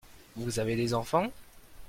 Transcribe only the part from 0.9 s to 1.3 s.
enfants?